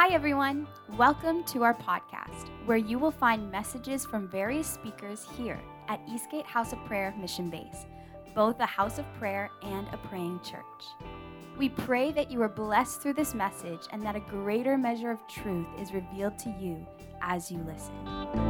[0.00, 0.66] Hi, everyone.
[0.96, 6.46] Welcome to our podcast, where you will find messages from various speakers here at Eastgate
[6.46, 7.84] House of Prayer Mission Base,
[8.34, 10.62] both a house of prayer and a praying church.
[11.58, 15.18] We pray that you are blessed through this message and that a greater measure of
[15.28, 16.86] truth is revealed to you
[17.20, 18.49] as you listen.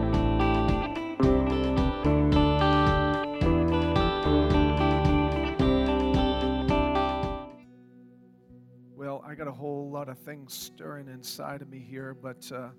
[9.30, 12.70] I got a whole lot of things stirring inside of me here, but uh,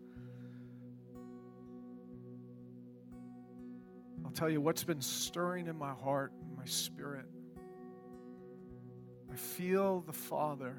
[4.25, 7.23] I'll tell you what's been stirring in my heart my spirit.
[9.31, 10.75] I feel the Father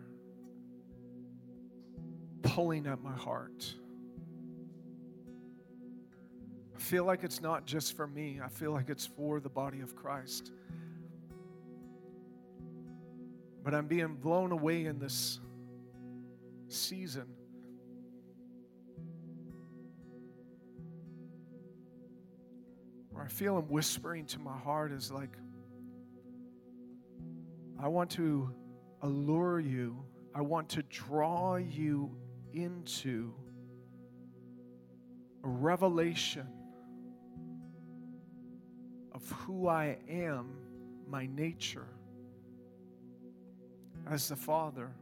[2.43, 3.75] pulling at my heart.
[6.77, 9.81] I feel like it's not just for me, I feel like it's for the body
[9.81, 10.53] of Christ.
[13.65, 15.41] But I'm being blown away in this
[16.73, 17.27] season.
[23.11, 25.37] Where I feel Him whispering to my heart is like,
[27.79, 28.55] I want to
[29.03, 32.11] allure you, I want to draw you
[32.53, 33.35] into
[35.45, 36.47] a revelation
[39.13, 40.55] of who I am,
[41.09, 41.89] my nature,
[44.09, 44.93] as the Father.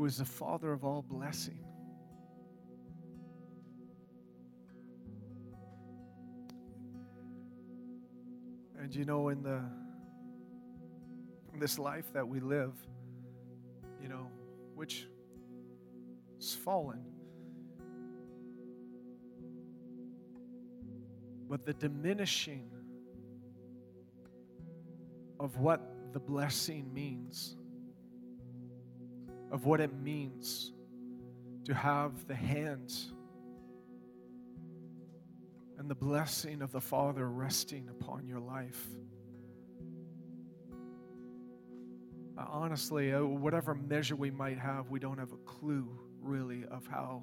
[0.00, 1.58] Who is the Father of all blessing.
[8.78, 9.60] And you know, in the
[11.52, 12.72] in this life that we live,
[14.00, 14.30] you know,
[14.74, 15.06] which
[16.38, 17.04] is fallen,
[21.46, 22.70] but the diminishing
[25.38, 25.82] of what
[26.14, 27.58] the blessing means
[29.50, 30.72] of what it means
[31.64, 33.12] to have the hands
[35.78, 38.86] and the blessing of the Father resting upon your life.
[42.38, 45.88] Uh, honestly, uh, whatever measure we might have, we don't have a clue
[46.20, 47.22] really of how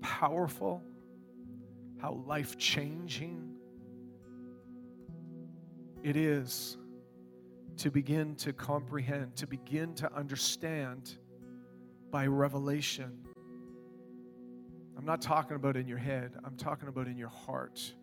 [0.00, 0.82] powerful,
[2.00, 3.56] how life changing
[6.02, 6.76] it is
[7.78, 11.16] to begin to comprehend, to begin to understand
[12.10, 13.18] by revelation.
[14.96, 17.94] I'm not talking about in your head, I'm talking about in your heart,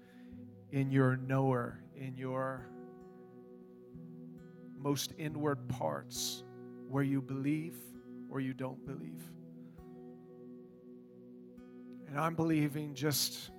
[0.71, 2.65] in your knower, in your
[4.77, 6.43] most inward parts
[6.87, 7.75] where you believe
[8.29, 9.23] or you don't believe.
[12.07, 13.51] And I'm believing just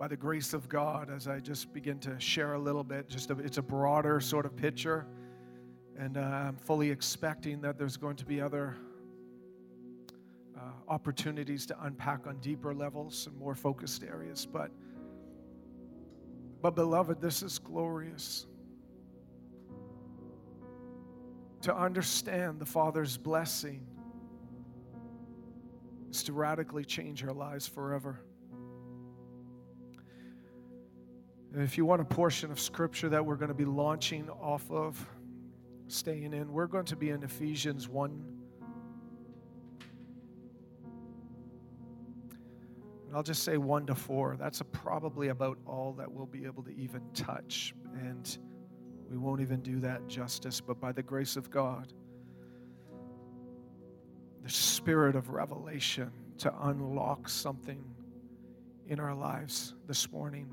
[0.00, 3.06] by the grace of God as I just begin to share a little bit.
[3.06, 5.06] Just a, it's a broader sort of picture,
[5.98, 8.78] and uh, I'm fully expecting that there's going to be other
[10.56, 14.46] uh, opportunities to unpack on deeper levels and more focused areas.
[14.46, 14.70] But,
[16.62, 18.46] but beloved, this is glorious.
[21.60, 23.86] To understand the Father's blessing
[26.10, 28.22] is to radically change our lives forever.
[31.52, 34.70] And if you want a portion of scripture that we're going to be launching off
[34.70, 35.04] of,
[35.88, 38.24] staying in, we're going to be in Ephesians 1.
[43.08, 44.36] And I'll just say 1 to 4.
[44.38, 47.74] That's probably about all that we'll be able to even touch.
[47.94, 48.38] And
[49.10, 51.92] we won't even do that justice, but by the grace of God,
[54.44, 57.84] the spirit of revelation to unlock something
[58.86, 60.48] in our lives this morning.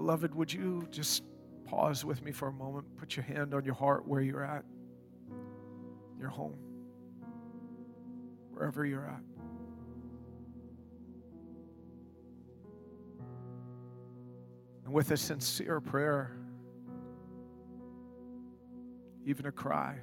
[0.00, 1.24] Beloved, would you just
[1.66, 2.86] pause with me for a moment?
[2.96, 4.64] Put your hand on your heart where you're at,
[6.18, 6.56] your home,
[8.50, 9.20] wherever you're at.
[14.86, 16.34] And with a sincere prayer,
[19.26, 19.98] even a cry,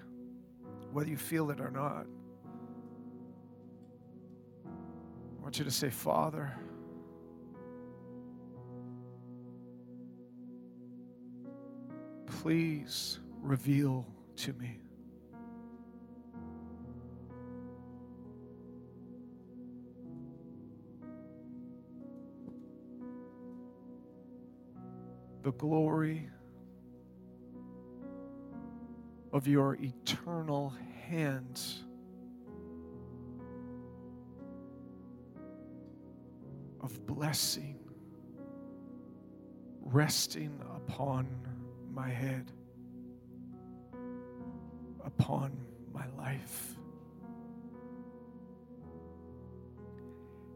[0.91, 2.05] whether you feel it or not,
[4.63, 6.53] I want you to say, Father,
[12.41, 14.05] please reveal
[14.35, 14.79] to me.
[25.41, 26.29] The glory
[29.33, 30.73] of your eternal
[31.07, 31.61] hand.
[36.81, 37.79] Of blessing
[39.81, 41.27] resting upon
[41.97, 42.51] my head,
[45.03, 45.51] upon
[45.91, 46.77] my life.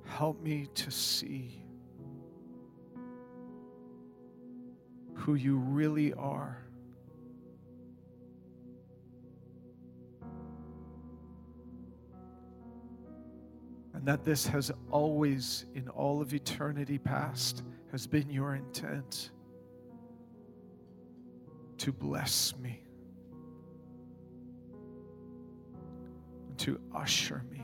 [0.05, 1.63] Help me to see
[5.15, 6.63] who you really are.
[13.95, 19.31] And that this has always, in all of eternity past, has been your intent
[21.81, 22.79] to bless me,
[26.57, 27.63] to usher me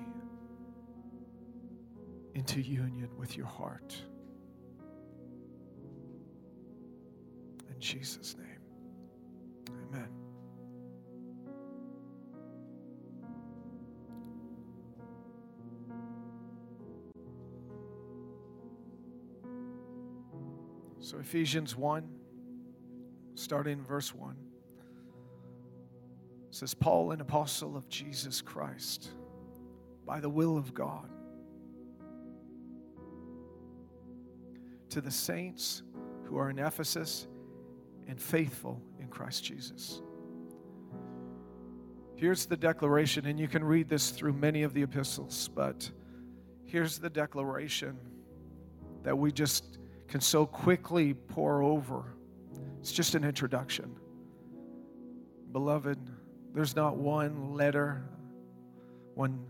[2.34, 3.96] into union with your heart.
[7.72, 8.60] In Jesus' name,
[9.70, 10.10] amen.
[21.00, 22.27] So, Ephesians 1,
[23.38, 24.36] starting verse 1,
[26.50, 29.12] says, Paul, an apostle of Jesus Christ,
[30.06, 31.10] by the will of God,
[34.90, 35.84] to the saints
[36.24, 37.28] who are in Ephesus
[38.08, 40.02] and faithful in Christ Jesus.
[42.16, 45.92] Here's the declaration, and you can read this through many of the epistles, but
[46.66, 47.96] here's the declaration
[49.04, 52.17] that we just can so quickly pour over.
[52.88, 53.98] It's just an introduction.
[55.52, 56.00] Beloved,
[56.54, 58.02] there's not one letter,
[59.14, 59.46] one,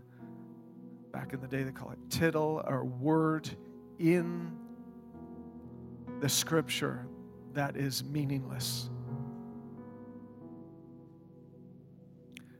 [1.12, 3.48] back in the day they call it tittle or word
[4.00, 4.50] in
[6.18, 7.06] the scripture
[7.54, 8.90] that is meaningless.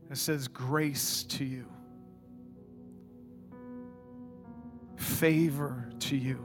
[0.09, 1.67] It says, grace to you,
[4.95, 6.39] favor to you.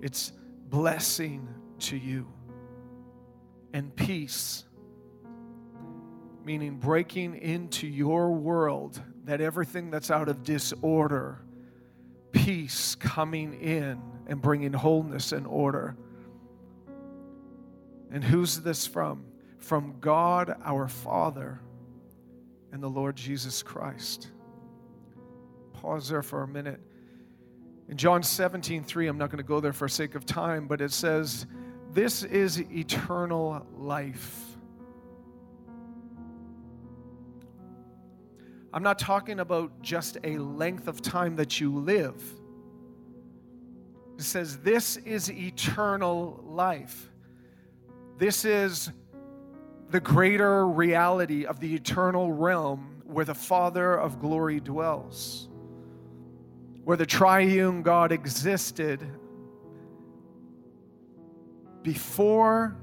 [0.00, 0.32] It's
[0.70, 1.46] blessing
[1.80, 2.26] to you
[3.72, 4.64] and peace,
[6.44, 11.38] meaning breaking into your world that everything that's out of disorder,
[12.32, 15.96] peace coming in and bringing wholeness and order.
[18.10, 19.24] And who's this from?
[19.58, 21.60] From God our Father
[22.72, 24.30] and the Lord Jesus Christ.
[25.74, 26.80] Pause there for a minute.
[27.88, 30.80] In John 17, 3, I'm not going to go there for sake of time, but
[30.80, 31.46] it says,
[31.92, 34.44] This is eternal life.
[38.72, 42.22] I'm not talking about just a length of time that you live.
[44.16, 47.10] It says, This is eternal life.
[48.18, 48.92] This is
[49.88, 55.48] the greater reality of the eternal realm where the Father of glory dwells
[56.84, 59.06] where the triune God existed
[61.82, 62.76] before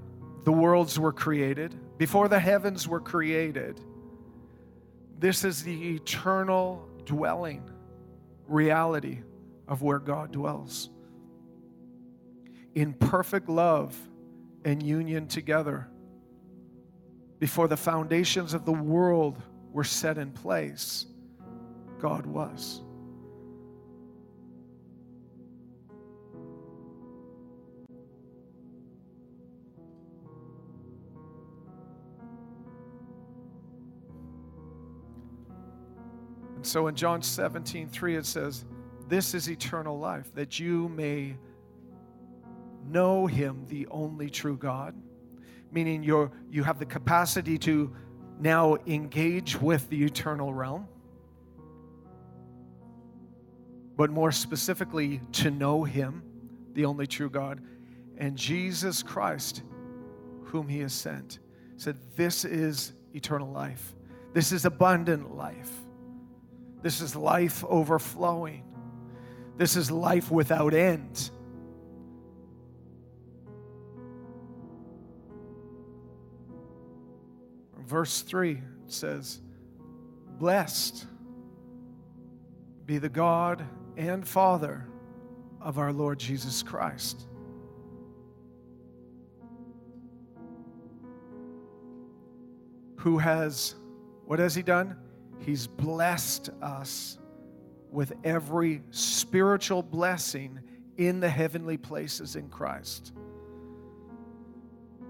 [0.44, 3.80] the worlds were created, before the heavens were created.
[5.20, 7.70] This is the eternal dwelling
[8.48, 9.20] reality
[9.68, 10.90] of where God dwells.
[12.76, 13.96] In perfect love
[14.64, 15.90] and union together.
[17.40, 19.42] Before the foundations of the world
[19.72, 21.06] were set in place,
[22.00, 22.82] God was.
[36.68, 38.66] So in John 17, 3, it says,
[39.08, 41.38] This is eternal life, that you may
[42.90, 44.96] know him, the only true God.
[45.72, 47.94] Meaning you're, you have the capacity to
[48.40, 50.88] now engage with the eternal realm.
[53.96, 56.24] But more specifically, to know him,
[56.74, 57.62] the only true God,
[58.18, 59.64] and Jesus Christ,
[60.44, 61.40] whom he has sent.
[61.78, 63.96] Said, This is eternal life.
[64.34, 65.72] This is abundant life.
[66.88, 68.64] This is life overflowing.
[69.58, 71.32] This is life without end.
[77.78, 79.42] Verse 3 says,
[80.40, 81.06] Blessed
[82.86, 83.68] be the God
[83.98, 84.88] and Father
[85.60, 87.28] of our Lord Jesus Christ.
[93.00, 93.76] Who has,
[94.24, 94.96] what has he done?
[95.40, 97.18] He's blessed us
[97.92, 100.60] with every spiritual blessing
[100.98, 103.14] in the heavenly places in Christ.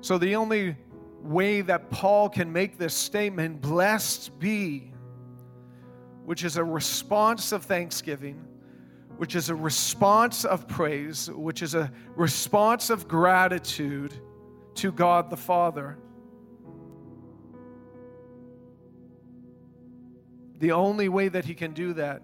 [0.02, 0.76] So, the only
[1.22, 4.92] way that Paul can make this statement, blessed be,
[6.26, 8.46] which is a response of thanksgiving,
[9.18, 14.14] which is a response of praise, which is a response of gratitude,
[14.76, 15.98] to God the Father.
[20.60, 22.22] The only way that He can do that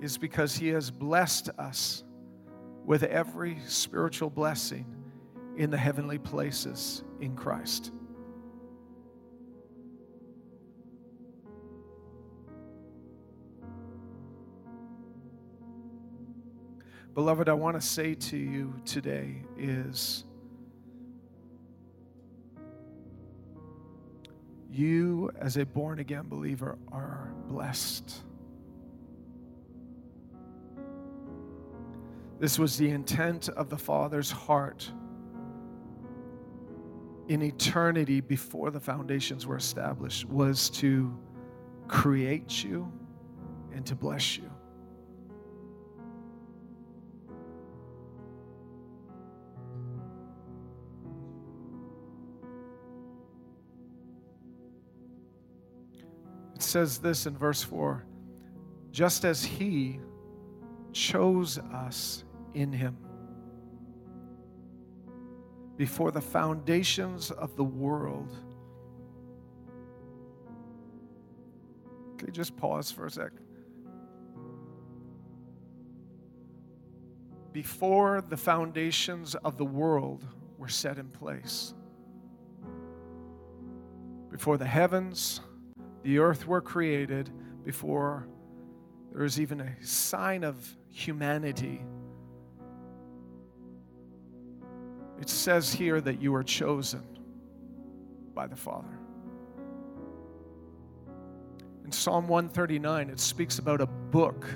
[0.00, 2.04] is because He has blessed us
[2.84, 4.86] with every spiritual blessing
[5.56, 7.92] in the heavenly places in Christ.
[17.14, 20.24] Beloved, I want to say to you today is
[24.78, 28.22] you, as a born again believer, are blessed.
[32.38, 34.90] This was the intent of the Father's heart
[37.26, 41.14] in eternity before the foundations were established was to
[41.88, 42.90] create you
[43.74, 44.47] and to bless you.
[56.68, 58.04] Says this in verse 4
[58.90, 60.00] just as He
[60.92, 62.96] chose us in Him
[65.76, 68.36] before the foundations of the world.
[72.26, 73.30] You just pause for a sec?
[77.52, 80.26] Before the foundations of the world
[80.58, 81.72] were set in place,
[84.30, 85.40] before the heavens,
[86.08, 87.30] the earth were created,
[87.64, 88.26] before
[89.12, 90.56] there was even a sign of
[90.88, 91.82] humanity
[95.20, 97.02] It says here that you are chosen
[98.34, 98.98] by the Father.
[101.84, 104.46] In Psalm 139, it speaks about a book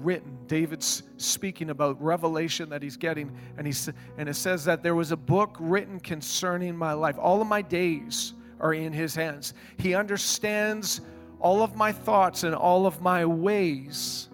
[0.00, 0.38] written.
[0.46, 5.10] David's speaking about revelation that he's getting, and, he's, and it says that there was
[5.10, 7.16] a book written concerning my life.
[7.18, 9.54] All of my days are in his hands.
[9.76, 11.00] He understands
[11.40, 14.28] all of my thoughts and all of my ways.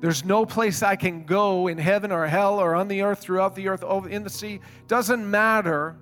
[0.00, 3.54] There's no place I can go in heaven or hell or on the earth, throughout
[3.54, 4.60] the earth, over in the sea.
[4.88, 5.96] Doesn't matter.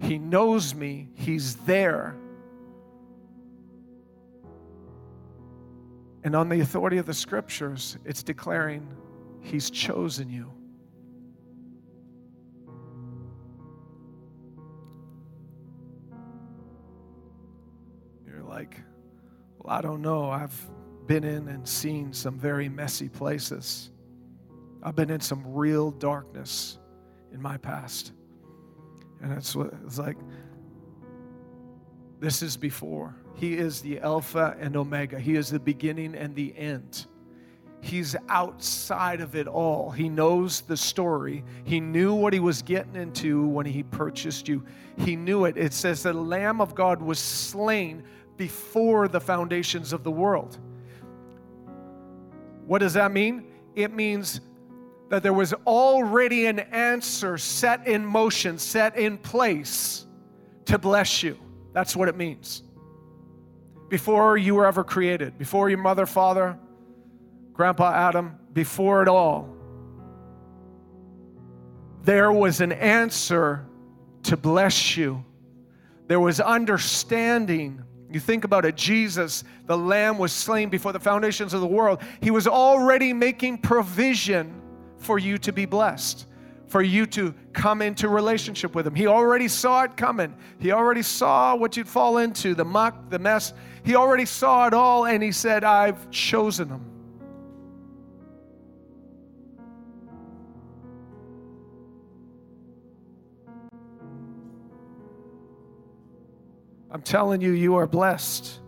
[0.00, 2.16] He knows me, He's there.
[6.24, 8.86] And on the authority of the scriptures, it's declaring
[9.40, 10.53] He's chosen you.
[18.54, 18.80] Like,
[19.58, 20.30] well, I don't know.
[20.30, 20.56] I've
[21.06, 23.90] been in and seen some very messy places.
[24.80, 26.78] I've been in some real darkness
[27.32, 28.12] in my past.
[29.20, 30.16] And it's, it's like,
[32.20, 33.16] this is before.
[33.34, 37.06] He is the Alpha and Omega, He is the beginning and the end.
[37.80, 39.90] He's outside of it all.
[39.90, 41.44] He knows the story.
[41.64, 44.64] He knew what he was getting into when he purchased you.
[44.96, 45.58] He knew it.
[45.58, 48.04] It says the Lamb of God was slain
[48.36, 50.58] before the foundations of the world.
[52.66, 53.46] What does that mean?
[53.74, 54.40] It means
[55.10, 60.06] that there was already an answer set in motion, set in place
[60.64, 61.38] to bless you.
[61.72, 62.62] That's what it means.
[63.88, 66.58] Before you were ever created, before your mother, father,
[67.52, 69.54] Grandpa Adam, before it all,
[72.02, 73.66] there was an answer
[74.24, 75.24] to bless you.
[76.06, 77.82] There was understanding
[78.14, 82.00] you think about it Jesus, the Lamb was slain before the foundations of the world.
[82.20, 84.60] He was already making provision
[84.98, 86.26] for you to be blessed,
[86.68, 88.94] for you to come into relationship with Him.
[88.94, 90.34] He already saw it coming.
[90.58, 93.52] He already saw what you'd fall into the muck, the mess.
[93.84, 96.93] He already saw it all, and He said, I've chosen them.
[106.94, 108.60] I'm telling you, you are blessed.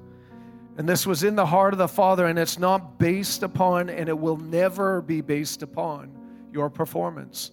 [0.78, 4.09] And this was in the heart of the Father, and it's not based upon, and
[4.09, 6.11] it will never be based upon
[6.52, 7.52] your performance.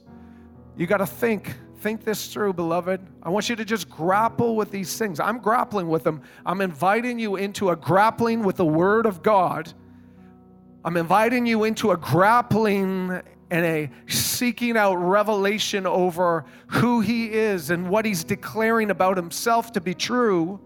[0.76, 3.02] You got to think, think this through, beloved.
[3.22, 5.20] I want you to just grapple with these things.
[5.20, 6.24] I'm grappling with them.
[6.44, 9.72] I'm inviting you into a grappling with the Word of God.
[10.84, 17.70] I'm inviting you into a grappling and a seeking out revelation over who he is
[17.70, 20.60] and what he's declaring about himself to be true,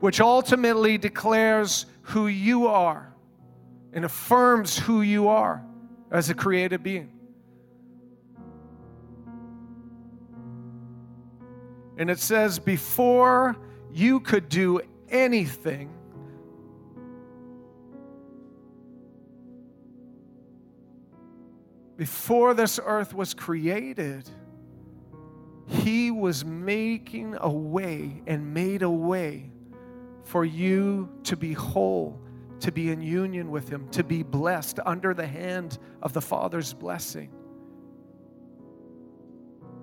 [0.00, 3.12] which ultimately declares who you are
[3.92, 5.64] and affirms who you are
[6.10, 7.10] as a created being.
[11.96, 13.56] And it says, before
[13.90, 15.95] you could do anything,
[21.96, 24.28] before this earth was created,
[25.66, 29.50] He was making a way and made a way
[30.24, 32.20] for you to be whole,
[32.60, 36.74] to be in union with Him, to be blessed under the hand of the Father's
[36.74, 37.30] blessing.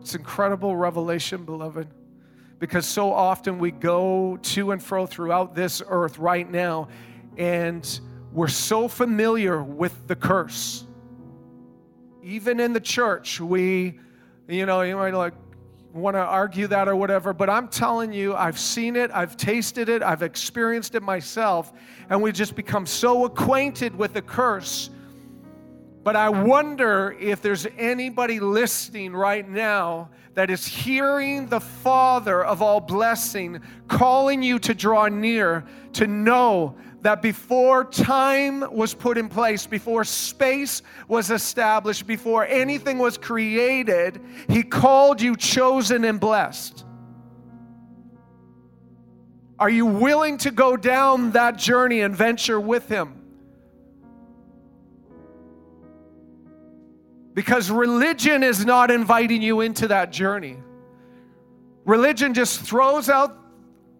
[0.01, 1.87] It's incredible revelation, beloved,
[2.59, 6.89] because so often we go to and fro throughout this earth right now,
[7.37, 7.99] and
[8.33, 10.85] we're so familiar with the curse.
[12.23, 13.99] Even in the church, we,
[14.47, 15.33] you know, you might like,
[15.93, 19.89] want to argue that or whatever, but I'm telling you, I've seen it, I've tasted
[19.89, 21.71] it, I've experienced it myself,
[22.09, 24.89] and we just become so acquainted with the curse.
[26.03, 32.61] But I wonder if there's anybody listening right now that is hearing the Father of
[32.61, 35.63] all blessing calling you to draw near,
[35.93, 42.97] to know that before time was put in place, before space was established, before anything
[42.97, 46.85] was created, He called you chosen and blessed.
[49.59, 53.21] Are you willing to go down that journey and venture with Him?
[57.33, 60.57] Because religion is not inviting you into that journey.
[61.83, 63.37] Religion just throws out,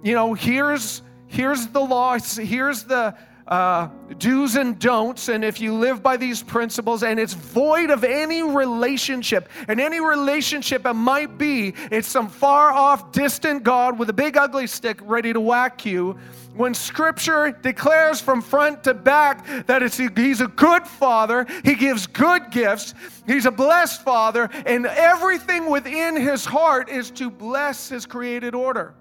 [0.01, 1.01] you know, here's
[1.33, 3.15] here's the law, here's the
[3.47, 8.03] uh, do's and don'ts, and if you live by these principles, and it's void of
[8.03, 14.09] any relationship, and any relationship it might be, it's some far off, distant God with
[14.09, 16.17] a big ugly stick ready to whack you.
[16.55, 22.07] When Scripture declares from front to back that it's, He's a good Father, He gives
[22.07, 22.93] good gifts,
[23.25, 28.93] He's a blessed Father, and everything within His heart is to bless His created order.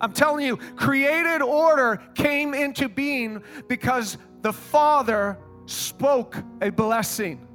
[0.00, 7.46] I'm telling you, created order came into being because the Father spoke a blessing.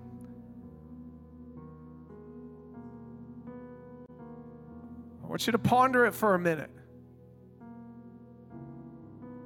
[5.23, 6.71] I want you to ponder it for a minute.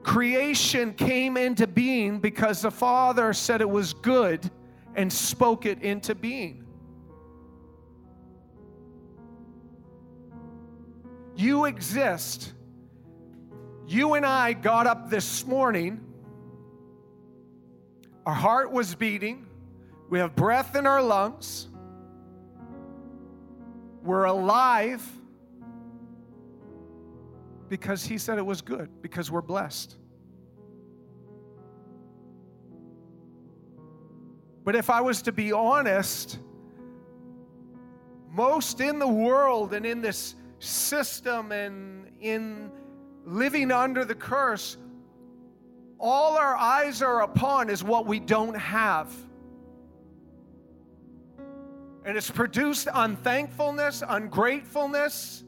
[0.01, 4.49] Creation came into being because the Father said it was good
[4.95, 6.65] and spoke it into being.
[11.35, 12.53] You exist
[13.87, 16.01] you and I got up this morning,
[18.25, 19.45] our heart was beating,
[20.09, 21.67] we have breath in our lungs,
[24.03, 25.07] we're alive
[27.69, 29.95] because He said it was good, because we're blessed.
[34.63, 36.39] But if I was to be honest,
[38.31, 42.71] most in the world and in this system and in
[43.25, 44.77] living under the curse,
[45.99, 49.13] all our eyes are upon is what we don't have.
[52.05, 55.43] And it's produced unthankfulness, ungratefulness,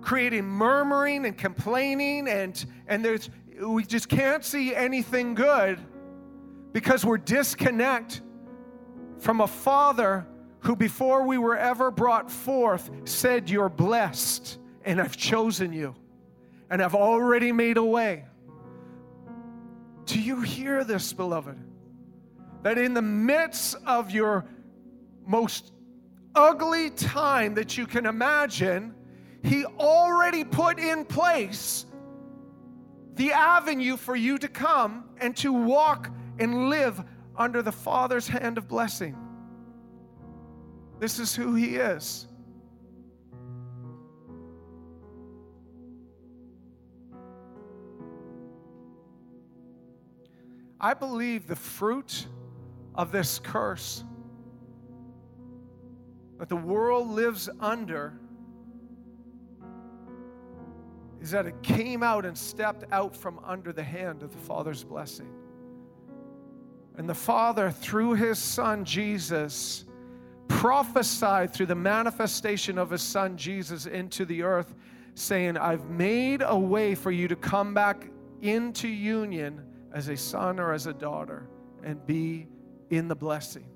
[0.00, 5.78] creating murmuring and complaining, and, and there's, we just can't see anything good
[6.72, 8.22] because we're disconnect
[9.18, 10.26] from a father
[10.60, 15.94] who, before we were ever brought forth, said, You're blessed and I've chosen you,
[16.70, 18.24] and I've already made a way.
[20.06, 21.58] Do you hear this, beloved?
[22.62, 24.44] That in the midst of your
[25.26, 25.72] most
[26.34, 28.94] ugly time that you can imagine,
[29.42, 31.86] He already put in place
[33.14, 37.02] the avenue for you to come and to walk and live
[37.36, 39.16] under the Father's hand of blessing.
[40.98, 42.26] This is who He is.
[50.80, 52.26] I believe the fruit
[52.94, 54.02] of this curse
[56.38, 58.14] that the world lives under
[61.20, 64.82] is that it came out and stepped out from under the hand of the Father's
[64.82, 65.30] blessing.
[66.96, 69.84] And the Father, through His Son Jesus,
[70.48, 74.74] prophesied through the manifestation of His Son Jesus into the earth,
[75.14, 78.08] saying, I've made a way for you to come back
[78.40, 79.62] into union
[79.92, 81.48] as a son or as a daughter
[81.82, 82.46] and be
[82.90, 83.66] in the blessing.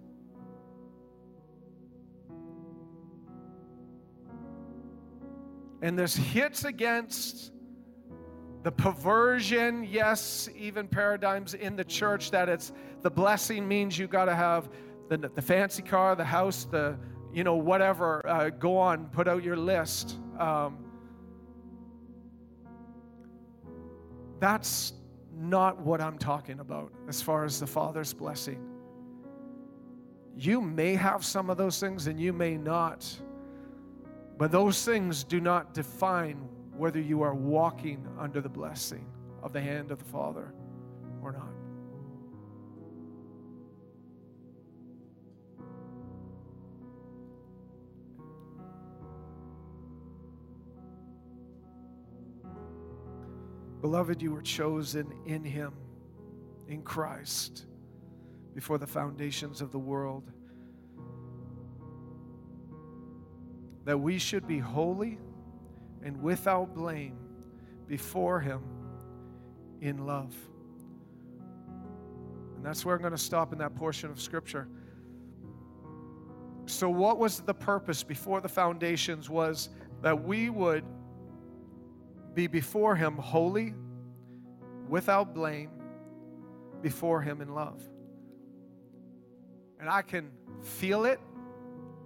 [5.83, 7.53] And this hits against
[8.63, 12.73] the perversion, yes, even paradigms in the church that it's
[13.03, 14.71] the blessing means you got to have
[15.11, 16.97] the, the fancy car, the house, the,
[17.31, 18.27] you know, whatever.
[18.27, 20.17] Uh, go on, put out your list.
[20.39, 20.79] Um,
[24.41, 24.95] that's
[25.37, 28.65] not what I'm talking about as far as the Father's blessing.
[30.37, 33.09] You may have some of those things and you may not.
[34.37, 39.07] But those things do not define whether you are walking under the blessing
[39.43, 40.53] of the hand of the Father
[41.23, 41.54] or not.
[53.85, 55.75] Beloved, you were chosen in Him,
[56.69, 57.67] in Christ,
[58.55, 60.33] before the foundations of the world,
[63.85, 65.19] that we should be holy
[66.03, 67.19] and without blame
[67.87, 68.63] before Him
[69.83, 70.35] in love.
[72.57, 74.67] And that's where I'm going to stop in that portion of Scripture.
[76.65, 79.29] So, what was the purpose before the foundations?
[79.29, 79.69] Was
[80.01, 80.85] that we would
[82.35, 83.75] be before Him holy,
[84.89, 85.71] without blame,
[86.83, 87.83] before Him in love.
[89.81, 90.31] And I can
[90.63, 91.21] feel it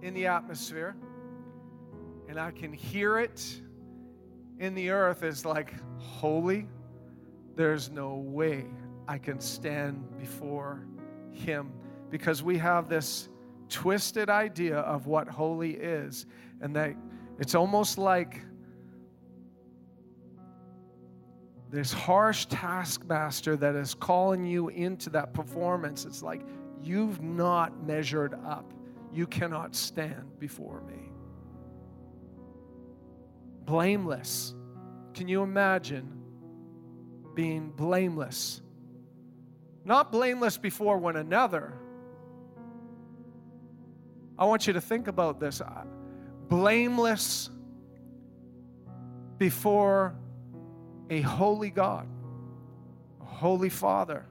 [0.01, 0.95] in the atmosphere,
[2.27, 3.61] and I can hear it
[4.59, 6.67] in the earth as like, holy.
[7.55, 8.65] There's no way
[9.07, 10.85] I can stand before
[11.31, 11.71] Him
[12.09, 13.29] because we have this
[13.67, 16.25] twisted idea of what holy is,
[16.61, 16.95] and that
[17.37, 18.41] it's almost like
[21.69, 26.05] this harsh taskmaster that is calling you into that performance.
[26.05, 26.41] It's like,
[26.81, 28.73] you've not measured up.
[29.13, 31.11] You cannot stand before me.
[33.65, 34.55] Blameless.
[35.13, 36.11] Can you imagine
[37.35, 38.61] being blameless?
[39.85, 41.73] Not blameless before one another.
[44.37, 45.61] I want you to think about this.
[46.47, 47.49] Blameless
[49.37, 50.15] before
[51.09, 52.07] a holy God,
[53.21, 54.25] a holy Father.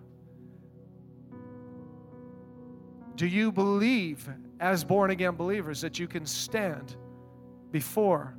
[3.17, 4.29] Do you believe,
[4.61, 6.97] as born again believers, that you can stand
[7.73, 8.37] before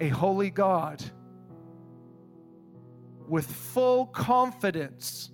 [0.00, 1.02] a holy God
[3.28, 5.30] with full confidence?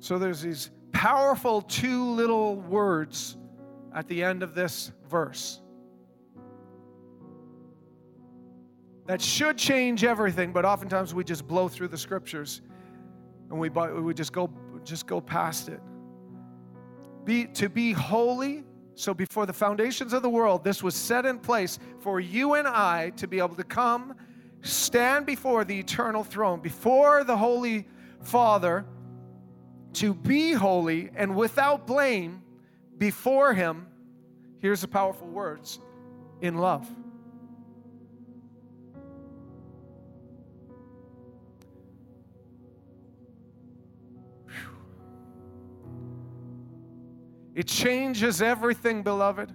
[0.00, 3.36] So there's these powerful two little words
[3.94, 5.60] at the end of this verse
[9.04, 12.62] that should change everything, but oftentimes we just blow through the scriptures
[13.50, 14.50] and we, we just, go,
[14.84, 15.80] just go past it.
[17.26, 21.38] Be, to be holy, so before the foundations of the world, this was set in
[21.38, 24.14] place for you and I to be able to come,
[24.62, 27.86] stand before the eternal throne, before the Holy
[28.22, 28.86] Father
[29.96, 32.42] to be holy and without blame
[32.98, 33.86] before Him,
[34.58, 35.80] here's the powerful words
[36.40, 36.86] in love.
[47.54, 49.50] It changes everything, beloved,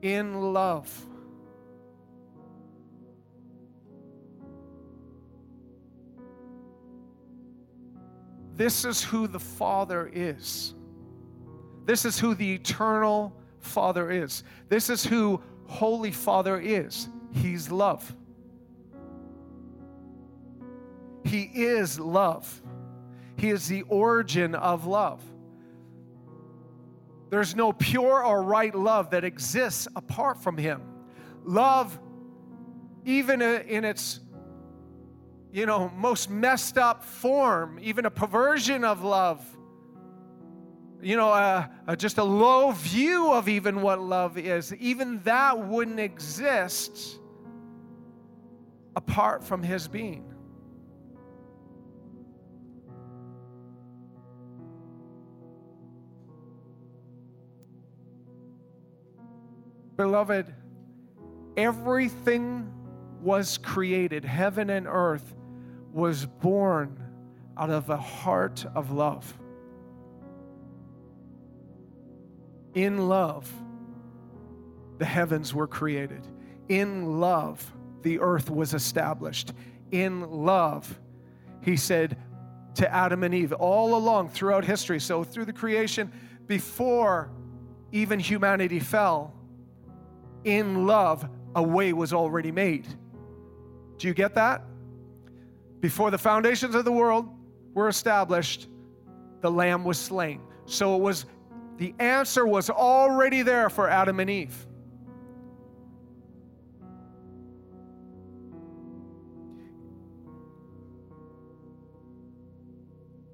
[0.00, 0.88] in love.
[8.60, 10.74] This is who the Father is.
[11.86, 14.44] This is who the eternal Father is.
[14.68, 17.08] This is who Holy Father is.
[17.32, 18.14] He's love.
[21.24, 22.60] He is love.
[23.38, 25.22] He is the origin of love.
[27.30, 30.82] There's no pure or right love that exists apart from Him.
[31.46, 31.98] Love,
[33.06, 34.20] even in its
[35.52, 39.44] you know, most messed up form, even a perversion of love.
[41.02, 44.74] You know, uh, uh, just a low view of even what love is.
[44.74, 47.18] Even that wouldn't exist
[48.94, 50.26] apart from His being.
[59.96, 60.54] Beloved,
[61.56, 62.72] everything
[63.20, 65.34] was created, heaven and earth,
[65.92, 67.02] was born
[67.56, 69.36] out of a heart of love.
[72.74, 73.50] In love,
[74.98, 76.26] the heavens were created.
[76.68, 77.72] In love,
[78.02, 79.52] the earth was established.
[79.90, 80.98] In love,
[81.62, 82.16] he said
[82.76, 85.00] to Adam and Eve all along throughout history.
[85.00, 86.12] So, through the creation,
[86.46, 87.30] before
[87.92, 89.34] even humanity fell,
[90.44, 92.86] in love, a way was already made.
[93.98, 94.62] Do you get that?
[95.80, 97.28] Before the foundations of the world
[97.74, 98.68] were established,
[99.40, 100.40] the lamb was slain.
[100.66, 101.26] So it was
[101.78, 104.66] the answer was already there for Adam and Eve.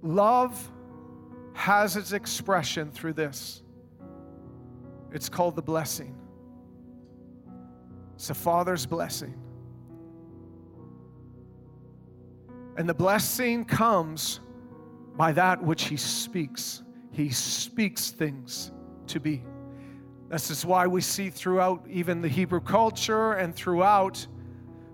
[0.03, 0.71] Love
[1.55, 3.65] has its expression through this.
[5.11, 6.15] It's called the blessing.
[8.15, 9.35] It's the Father's blessing.
[12.77, 14.41] And the blessing comes
[15.17, 16.83] by that which He speaks.
[17.11, 18.73] He speaks things
[19.07, 19.43] to be.
[20.29, 24.27] This is why we see throughout even the Hebrew culture and throughout,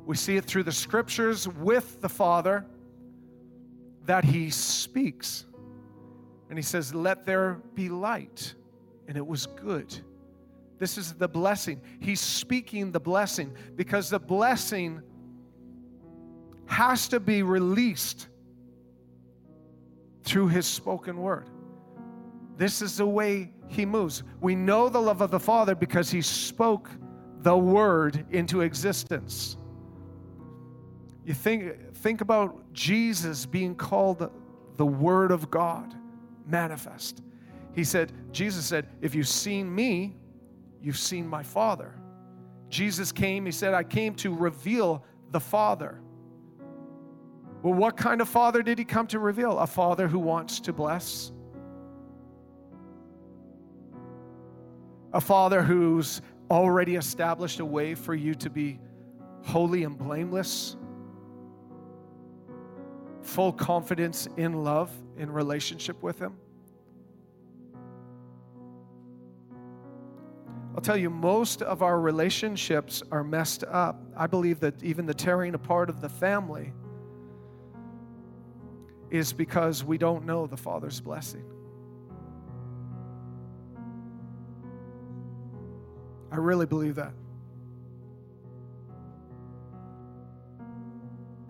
[0.04, 2.66] we see it through the scriptures with the Father
[4.06, 5.46] that He speaks.
[6.48, 8.54] And He says, Let there be light.
[9.08, 9.92] And it was good.
[10.78, 11.80] This is the blessing.
[12.00, 15.02] He's speaking the blessing because the blessing
[16.72, 18.28] has to be released
[20.24, 21.48] through His spoken word.
[22.56, 24.22] This is the way he moves.
[24.40, 26.90] We know the love of the Father because he spoke
[27.40, 29.56] the word into existence.
[31.24, 34.30] You think, think about Jesus being called
[34.76, 35.94] the Word of God
[36.46, 37.22] manifest.
[37.74, 40.16] He said, Jesus said, If you've seen me,
[40.80, 41.94] you've seen my Father.
[42.68, 46.00] Jesus came, he said, I came to reveal the Father.
[47.62, 49.58] Well, what kind of Father did he come to reveal?
[49.58, 51.32] A Father who wants to bless
[55.12, 58.78] a father who's already established a way for you to be
[59.42, 60.76] holy and blameless,
[63.22, 66.36] full confidence in love, in relationship with Him.
[70.74, 74.02] I'll tell you, most of our relationships are messed up.
[74.16, 76.72] I believe that even the tearing apart of the family
[79.12, 81.44] is because we don't know the Father's blessing.
[86.30, 87.12] I really believe that.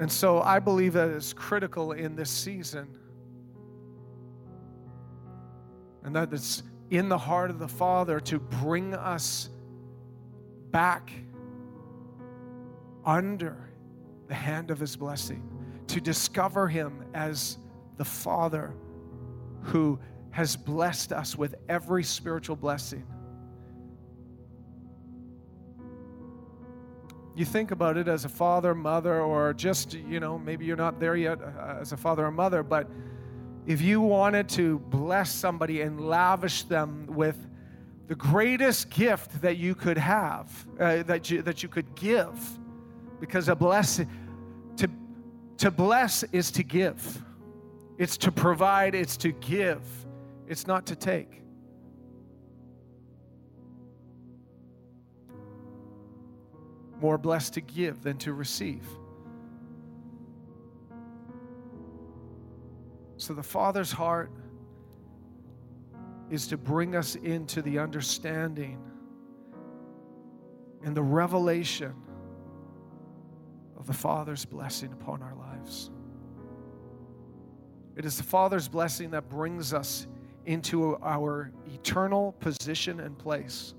[0.00, 2.98] And so I believe that it's critical in this season.
[6.02, 9.50] And that it's in the heart of the Father to bring us
[10.72, 11.12] back
[13.04, 13.56] under
[14.26, 15.48] the hand of His blessing,
[15.92, 17.58] to discover Him as
[17.96, 18.74] the Father
[19.62, 19.98] who
[20.30, 23.06] has blessed us with every spiritual blessing.
[27.34, 30.98] You think about it as a father, mother, or just, you know, maybe you're not
[30.98, 32.90] there yet uh, as a father or mother, but
[33.66, 37.36] if you wanted to bless somebody and lavish them with
[38.08, 42.58] the greatest gift that you could have, uh, that, you, that you could give,
[43.20, 44.08] because a blessing,
[45.62, 47.22] to bless is to give,
[47.96, 49.80] it's to provide, it's to give,
[50.48, 51.38] it's not to take.
[57.00, 58.86] more blessed to give than to receive.
[63.16, 64.30] So, the Father's heart
[66.30, 68.80] is to bring us into the understanding
[70.84, 71.92] and the revelation
[73.82, 75.90] of the Father's blessing upon our lives.
[77.96, 80.06] It is the Father's blessing that brings us
[80.46, 83.74] into our eternal position and place.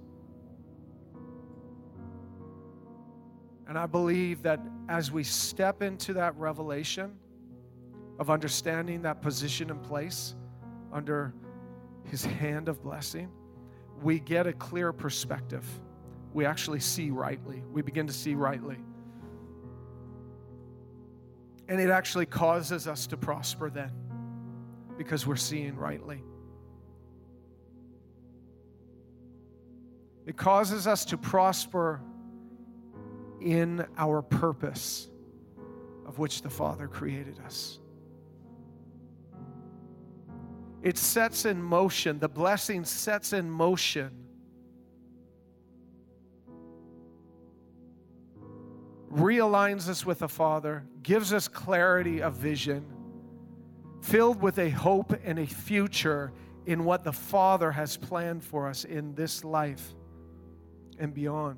[3.66, 7.14] And I believe that as we step into that revelation
[8.20, 10.36] of understanding that position and place
[10.92, 11.34] under
[12.04, 13.32] His hand of blessing,
[14.02, 15.66] we get a clear perspective.
[16.34, 17.64] We actually see rightly.
[17.72, 18.80] We begin to see rightly.
[21.74, 23.90] And it actually causes us to prosper then
[24.96, 26.22] because we're seeing rightly.
[30.28, 32.00] It causes us to prosper
[33.42, 35.10] in our purpose
[36.06, 37.80] of which the Father created us.
[40.84, 44.23] It sets in motion, the blessing sets in motion.
[49.14, 52.86] Realigns us with the Father, gives us clarity of vision,
[54.02, 56.34] filled with a hope and a future
[56.66, 59.94] in what the Father has planned for us in this life
[60.98, 61.58] and beyond.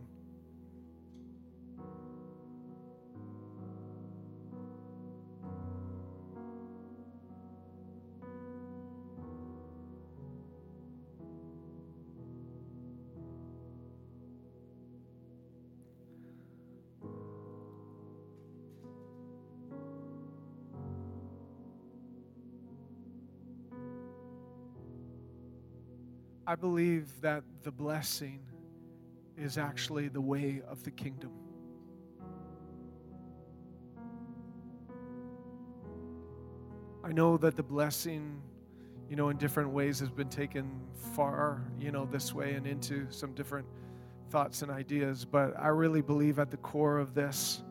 [26.56, 28.40] I believe that the blessing
[29.38, 31.32] is actually the way of the kingdom.
[37.04, 38.42] I know that the blessing,
[39.10, 40.80] you know, in different ways has been taken
[41.14, 43.68] far, you know, this way and into some different
[44.30, 47.64] thoughts and ideas, but I really believe at the core of this,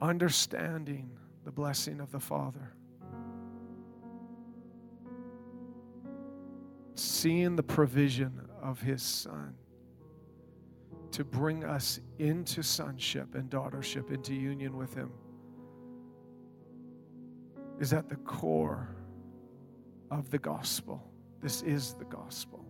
[0.00, 1.10] understanding
[1.42, 2.76] the blessing of the Father,
[7.20, 9.54] seeing the provision of His Son
[11.10, 15.10] to bring us into sonship and daughtership, into union with Him,
[17.78, 18.96] is at the core
[20.10, 21.12] of the gospel.
[21.42, 22.64] This is the gospel.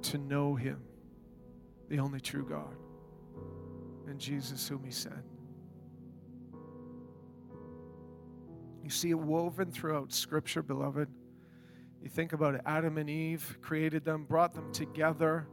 [0.00, 0.80] To know Him,
[1.90, 2.76] the only true God,
[4.06, 5.22] and Jesus, whom He sent.
[8.82, 11.08] You see it woven throughout Scripture, beloved.
[12.02, 15.46] You think about it Adam and Eve created them, brought them together.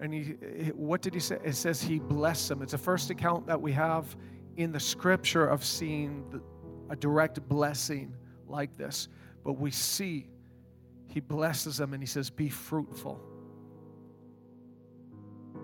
[0.00, 0.22] And he,
[0.74, 1.38] what did he say?
[1.44, 2.62] It says he blessed them.
[2.62, 4.16] It's the first account that we have
[4.56, 6.40] in the scripture of seeing
[6.90, 8.14] a direct blessing
[8.48, 9.08] like this.
[9.44, 10.28] But we see
[11.06, 13.20] he blesses them and he says, Be fruitful.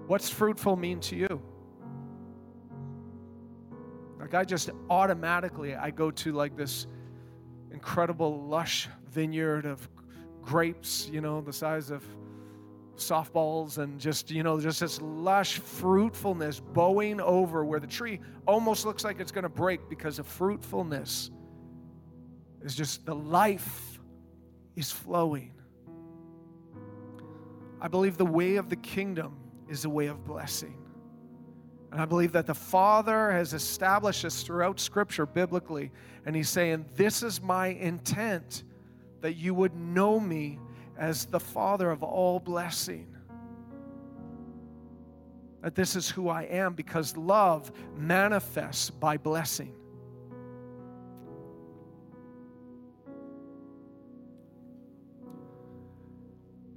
[0.07, 1.43] What's fruitful mean to you?
[4.31, 6.87] Like I just automatically I go to like this
[7.73, 9.89] incredible lush vineyard of
[10.41, 12.05] grapes, you know, the size of
[12.95, 18.85] softballs and just, you know, just this lush fruitfulness bowing over where the tree almost
[18.87, 21.33] looks like it's going to break because of fruitfulness.
[22.63, 23.99] Is just the life
[24.77, 25.55] is flowing.
[27.81, 29.37] I believe the way of the kingdom
[29.69, 30.80] is the way of blessing.
[31.93, 35.91] And I believe that the Father has established this throughout Scripture biblically.
[36.25, 38.63] And He's saying, This is my intent
[39.21, 40.59] that you would know me
[40.97, 43.09] as the Father of all blessing.
[45.63, 49.75] That this is who I am because love manifests by blessing.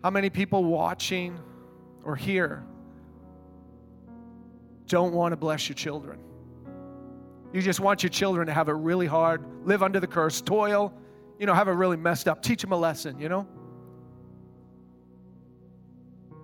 [0.03, 1.39] How many people watching
[2.03, 2.65] or here
[4.93, 6.19] don't want to bless your children?
[7.51, 10.93] You just want your children to have it really hard, live under the curse, toil,
[11.39, 12.43] you know, have it really messed up.
[12.43, 13.47] Teach them a lesson, you know?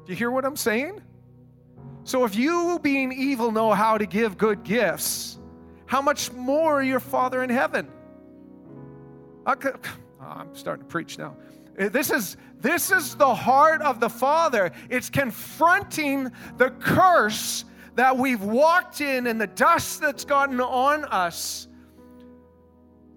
[0.03, 0.99] Do you hear what I'm saying?
[2.05, 5.37] So if you, being evil, know how to give good gifts,
[5.85, 7.87] how much more your Father in heaven?
[10.19, 11.37] I'm starting to preach now.
[11.79, 14.71] Uh, this is, this is the heart of the Father.
[14.89, 17.65] It's confronting the curse
[17.99, 21.67] that we've walked in and the dust that's gotten on us.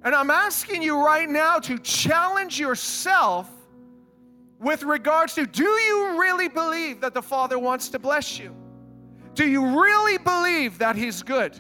[0.03, 3.49] And I'm asking you right now to challenge yourself
[4.59, 8.57] with regards to do you really believe that the Father wants to bless you?
[9.35, 11.57] Do you really believe that He's good?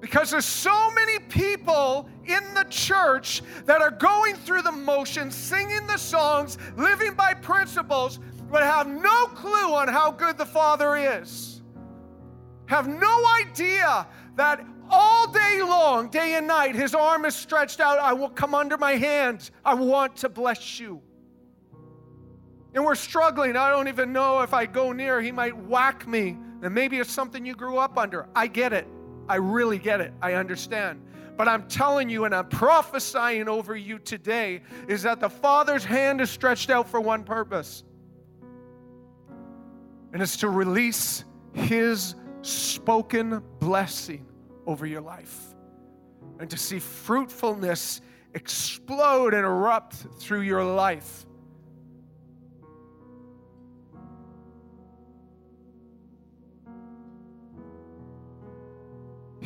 [0.00, 5.86] Because there's so many people in the church that are going through the motions, singing
[5.86, 11.62] the songs, living by principles, but have no clue on how good the Father is.
[12.66, 17.98] Have no idea that all day long, day and night, his arm is stretched out.
[17.98, 19.50] I will come under my hand.
[19.64, 21.02] I want to bless you.
[22.74, 23.56] And we're struggling.
[23.56, 26.36] I don't even know if I go near, he might whack me.
[26.62, 28.28] And maybe it's something you grew up under.
[28.34, 28.86] I get it.
[29.28, 30.12] I really get it.
[30.22, 31.00] I understand.
[31.38, 36.20] But I'm telling you, and I'm prophesying over you today, is that the Father's hand
[36.20, 37.84] is stretched out for one purpose.
[40.12, 44.26] And it's to release His spoken blessing
[44.66, 45.54] over your life
[46.40, 48.00] and to see fruitfulness
[48.34, 51.24] explode and erupt through your life.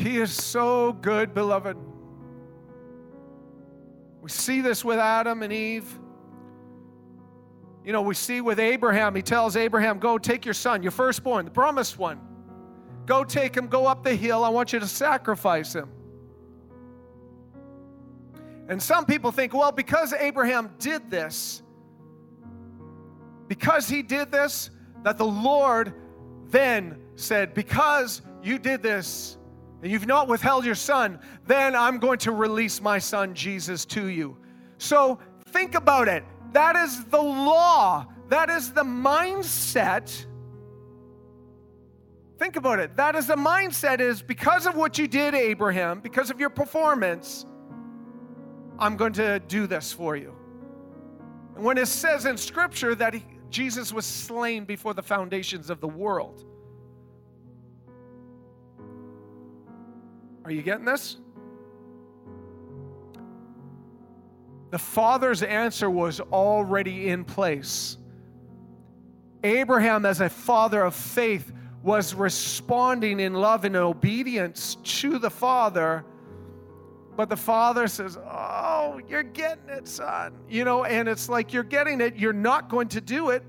[0.03, 1.77] He is so good, beloved.
[4.21, 5.87] We see this with Adam and Eve.
[7.85, 11.45] You know, we see with Abraham, he tells Abraham, Go take your son, your firstborn,
[11.45, 12.21] the promised one.
[13.07, 14.43] Go take him, go up the hill.
[14.43, 15.89] I want you to sacrifice him.
[18.69, 21.63] And some people think, well, because Abraham did this,
[23.47, 24.71] because he did this,
[25.05, 25.95] that the Lord
[26.47, 29.37] then said, Because you did this,
[29.83, 34.07] and you've not withheld your son, then I'm going to release my son Jesus to
[34.07, 34.37] you.
[34.79, 36.25] So think about it.
[36.53, 40.27] That is the law, that is the mindset.
[42.39, 42.97] Think about it.
[42.97, 47.47] That is the mindset is because of what you did, Abraham, because of your performance,
[48.79, 50.35] I'm going to do this for you.
[51.55, 55.81] And when it says in Scripture that he, Jesus was slain before the foundations of
[55.81, 56.45] the world,
[60.45, 61.17] are you getting this?
[64.71, 67.99] The Father's answer was already in place.
[69.45, 76.05] Abraham, as a father of faith, was responding in love and obedience to the Father.
[77.17, 80.39] But the Father says, Oh, you're getting it, son.
[80.49, 82.17] You know, and it's like, You're getting it.
[82.17, 83.43] You're not going to do it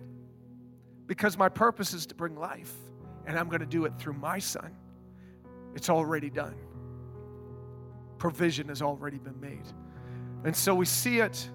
[1.06, 2.74] because my purpose is to bring life,
[3.26, 4.76] and I'm going to do it through my son.
[5.76, 6.56] It's already done.
[8.24, 9.66] Provision has already been made.
[10.46, 11.50] And so we see it.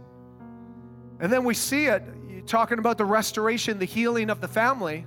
[1.18, 5.06] And then we see it, You're talking about the restoration, the healing of the family.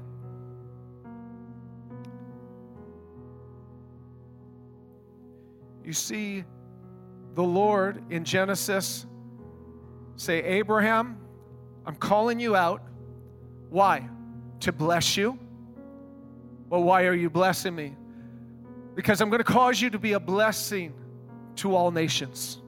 [5.86, 6.46] You see
[7.36, 9.06] the Lord in Genesis
[10.16, 11.20] say, Abraham,
[11.86, 12.82] I'm calling you out.
[13.70, 14.10] Why?
[14.62, 15.38] To bless you.
[16.72, 17.96] Well, why are you blessing me?
[18.96, 20.96] Because I'm going to cause you to be a blessing
[21.58, 22.60] to all nations,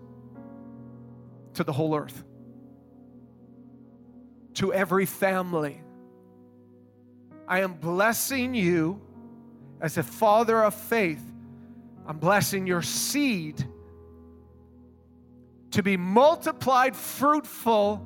[1.55, 2.23] to the whole earth,
[4.55, 5.81] to every family.
[7.47, 9.01] I am blessing you
[9.81, 11.21] as a father of faith
[12.05, 13.65] I'm blessing your seed
[15.71, 18.05] to be multiplied, fruitful,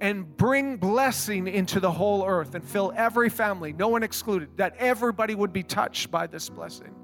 [0.00, 4.74] and bring blessing into the whole earth and fill every family, no one excluded, that
[4.78, 6.94] everybody would be touched by this blessing.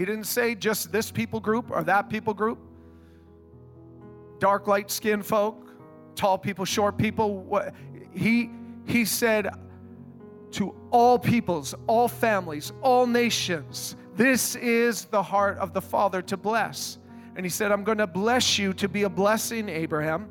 [0.00, 2.58] He didn't say just this people group or that people group,
[4.38, 5.74] dark, light skinned folk,
[6.14, 7.62] tall people, short people.
[8.14, 8.48] He,
[8.86, 9.50] he said,
[10.52, 13.94] to all peoples, all families, all nations.
[14.16, 16.96] This is the heart of the Father to bless.
[17.36, 20.30] And he said, I'm going to bless you to be a blessing, Abraham.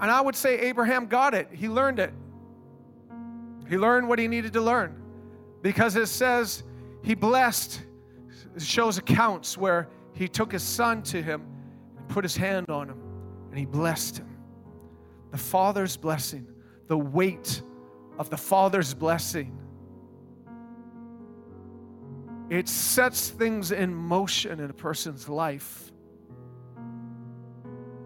[0.00, 1.48] And I would say Abraham got it.
[1.50, 2.14] He learned it.
[3.68, 5.02] He learned what he needed to learn.
[5.62, 6.62] Because it says
[7.04, 7.82] he blessed,
[8.58, 11.42] shows accounts where he took his son to him
[11.98, 13.00] and put his hand on him
[13.50, 14.36] and he blessed him.
[15.30, 16.46] The Father's blessing,
[16.88, 17.62] the weight
[18.18, 19.56] of the Father's blessing.
[22.48, 25.92] It sets things in motion in a person's life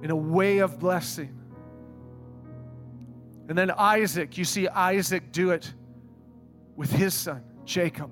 [0.03, 1.34] in a way of blessing.
[3.49, 5.72] And then Isaac, you see Isaac do it
[6.76, 8.11] with his son, Jacob.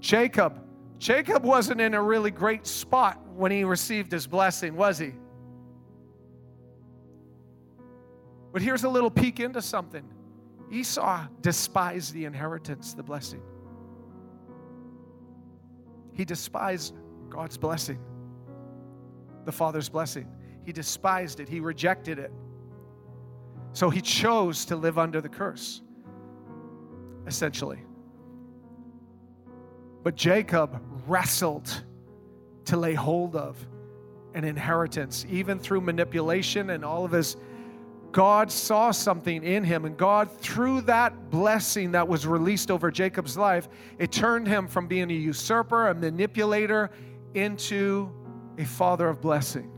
[0.00, 0.64] Jacob,
[0.98, 5.12] Jacob wasn't in a really great spot when he received his blessing, was he?
[8.52, 10.04] But here's a little peek into something.
[10.70, 13.42] Esau despised the inheritance, the blessing.
[16.12, 16.94] He despised
[17.28, 18.00] God's blessing,
[19.44, 20.26] the Father's blessing.
[20.64, 22.32] He despised it, he rejected it.
[23.72, 25.82] So he chose to live under the curse,
[27.26, 27.78] essentially.
[30.08, 31.84] But Jacob wrestled
[32.64, 33.58] to lay hold of
[34.32, 37.36] an inheritance, even through manipulation and all of his
[38.10, 43.36] God saw something in him, and God, through that blessing that was released over Jacob's
[43.36, 46.90] life, it turned him from being a usurper, a manipulator,
[47.34, 48.10] into
[48.56, 49.70] a father of blessing.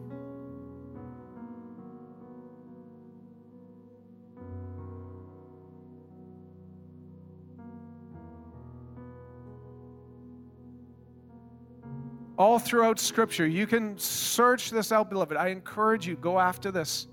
[12.41, 15.37] All throughout Scripture, you can search this out, beloved.
[15.37, 17.07] I encourage you, go after this.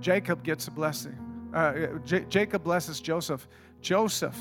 [0.00, 1.18] Jacob gets a blessing.
[1.52, 3.46] Uh, J- Jacob blesses Joseph.
[3.82, 4.38] Joseph,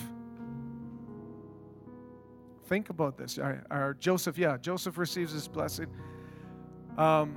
[2.67, 3.37] think about this.
[3.37, 5.87] Or Joseph, yeah, Joseph receives his blessing.
[6.97, 7.35] Um,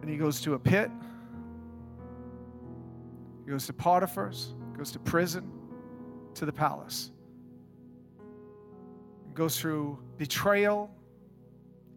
[0.00, 0.90] and he goes to a pit.
[3.44, 5.50] He goes to Potiphar's, goes to prison,
[6.34, 7.10] to the palace.
[9.34, 10.90] Goes through betrayal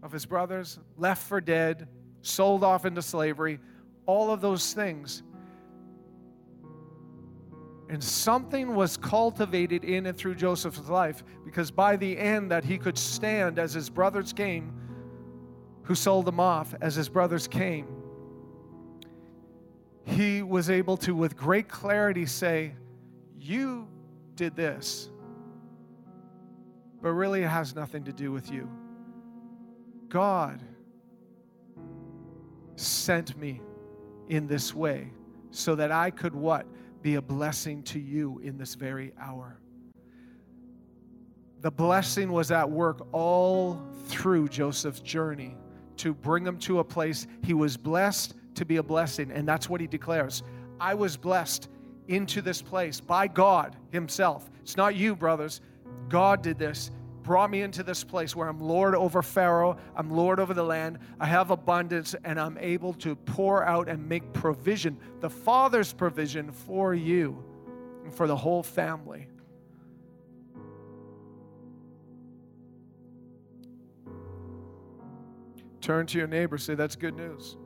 [0.04, 1.88] of his brothers, left for dead,
[2.22, 3.60] sold off into slavery,
[4.06, 5.24] all of those things.
[7.90, 12.78] And something was cultivated in and through Joseph's life because by the end that he
[12.78, 14.74] could stand as his brothers came,
[15.84, 17.88] who sold him off, as his brothers came,
[20.08, 22.74] he was able to, with great clarity, say,
[23.38, 23.88] You
[24.36, 25.10] did this,
[27.02, 28.70] but really it has nothing to do with you.
[30.08, 30.62] God
[32.78, 33.62] sent me
[34.30, 35.12] in this way
[35.52, 36.66] so that I could what?
[37.04, 39.60] be a blessing to you in this very hour.
[41.62, 45.56] The blessing was at work all through Joseph's journey
[45.98, 49.32] to bring him to a place he was blessed to be a blessing.
[49.32, 50.44] And that's what he declares
[50.80, 51.70] I was blessed
[52.08, 54.50] into this place by God Himself.
[54.62, 55.62] It's not you, brothers.
[56.10, 56.92] God did this,
[57.24, 61.00] brought me into this place where I'm Lord over Pharaoh, I'm Lord over the land,
[61.20, 66.52] I have abundance, and I'm able to pour out and make provision, the Father's provision
[66.52, 67.44] for you
[68.06, 69.28] and for the whole family.
[75.82, 77.58] Turn to your neighbor, say, That's good news.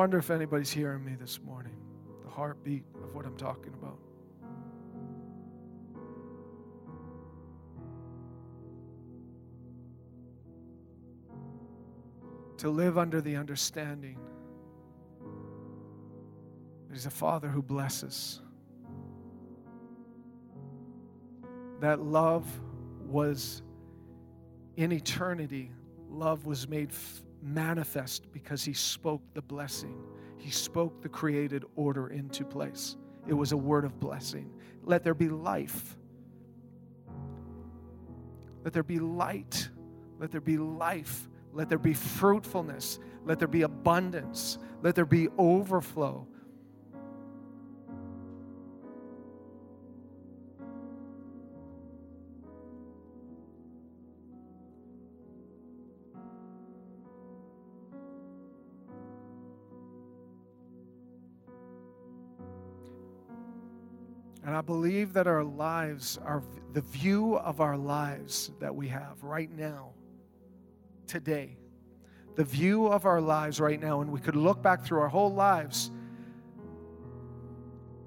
[0.00, 1.76] Wonder if anybody's hearing me this morning,
[2.24, 3.98] the heartbeat of what I'm talking about.
[12.56, 14.18] To live under the understanding
[16.88, 18.40] that He's a Father who blesses.
[21.80, 22.46] That love
[23.06, 23.60] was
[24.78, 25.70] in eternity,
[26.08, 26.88] love was made.
[26.88, 29.96] F- manifest because he spoke the blessing.
[30.36, 32.96] He spoke the created order into place.
[33.26, 34.50] It was a word of blessing.
[34.82, 35.96] Let there be life.
[38.64, 39.68] Let there be light.
[40.18, 41.28] Let there be life.
[41.52, 42.98] Let there be fruitfulness.
[43.24, 44.58] Let there be abundance.
[44.82, 46.26] Let there be overflow.
[64.60, 66.42] I believe that our lives, are
[66.74, 69.94] the view of our lives that we have right now,
[71.06, 71.56] today,
[72.34, 75.32] the view of our lives right now, and we could look back through our whole
[75.32, 75.90] lives.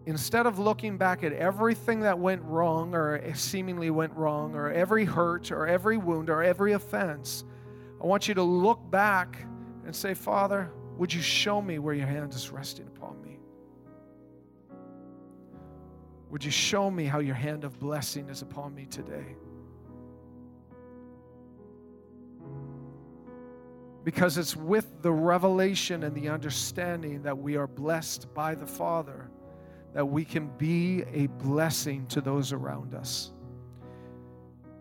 [0.06, 5.06] Instead of looking back at everything that went wrong or seemingly went wrong, or every
[5.06, 7.46] hurt or every wound or every offense,
[8.00, 9.44] I want you to look back
[9.88, 13.40] and say, Father, would you show me where your hand is resting upon me?
[16.34, 19.36] Would you show me how your hand of blessing is upon me today?
[24.04, 29.30] Because it's with the revelation and the understanding that we are blessed by the Father
[29.94, 33.32] that we can be a blessing to those around us.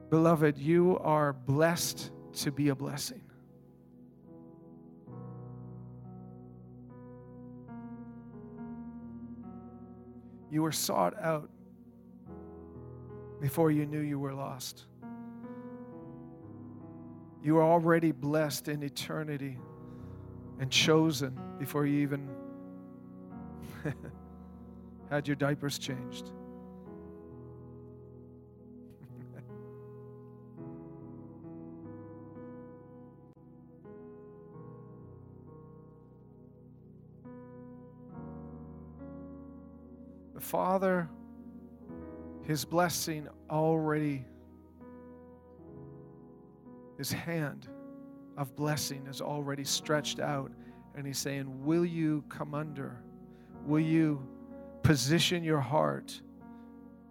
[0.08, 3.21] Beloved, you are blessed to be a blessing.
[10.52, 11.48] You were sought out
[13.40, 14.84] before you knew you were lost.
[17.42, 19.56] You were already blessed in eternity
[20.60, 22.28] and chosen before you even
[25.10, 26.30] had your diapers changed.
[40.42, 41.08] Father,
[42.42, 44.24] His blessing already,
[46.98, 47.68] His hand
[48.36, 50.50] of blessing is already stretched out.
[50.94, 53.00] And He's saying, Will you come under?
[53.64, 54.20] Will you
[54.82, 56.20] position your heart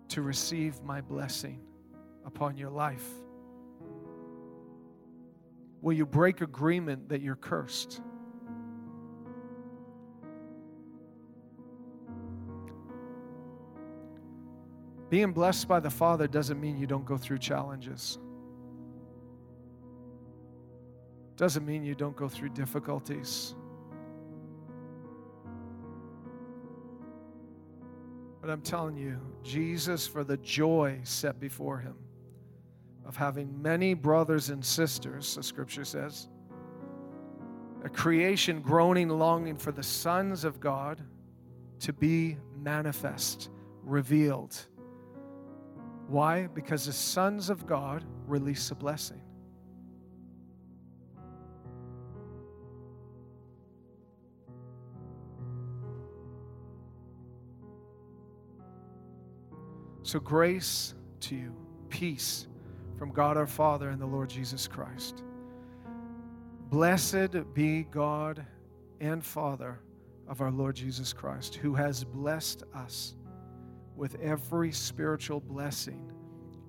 [0.09, 1.61] to receive my blessing
[2.25, 3.07] upon your life?
[5.81, 8.01] Will you break agreement that you're cursed?
[15.11, 18.17] Being blessed by the Father doesn't mean you don't go through challenges.
[21.35, 23.53] Doesn't mean you don't go through difficulties.
[28.39, 31.97] But I'm telling you, Jesus, for the joy set before him
[33.05, 36.29] of having many brothers and sisters, the scripture says,
[37.83, 41.03] a creation groaning, longing for the sons of God
[41.81, 43.49] to be manifest,
[43.83, 44.67] revealed.
[46.11, 46.47] Why?
[46.47, 49.21] Because the sons of God release a blessing.
[60.03, 61.55] So, grace to you,
[61.87, 62.49] peace
[62.97, 65.23] from God our Father and the Lord Jesus Christ.
[66.69, 68.45] Blessed be God
[68.99, 69.79] and Father
[70.27, 73.15] of our Lord Jesus Christ, who has blessed us
[74.01, 76.11] with every spiritual blessing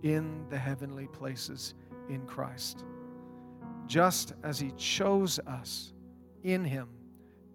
[0.03, 1.73] in the heavenly places
[2.11, 2.85] in Christ.
[3.87, 5.95] just as He chose us
[6.43, 6.89] in Him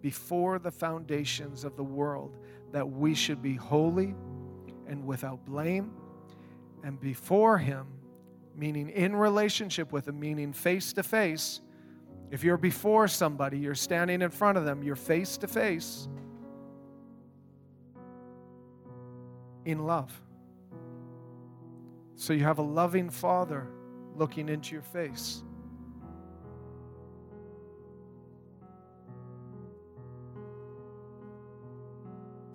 [0.00, 2.38] before the foundations of the world,
[2.72, 4.16] that we should be holy
[4.88, 5.92] and without blame.
[6.82, 7.86] And before Him,
[8.56, 11.60] meaning in relationship with Him, meaning face to face.
[12.32, 16.08] If you're before somebody, you're standing in front of them, you're face to face
[19.68, 20.10] in love.
[22.14, 23.68] So you have a loving Father
[24.16, 25.42] looking into your face.